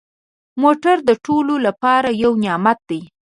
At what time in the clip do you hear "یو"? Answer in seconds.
2.23-2.31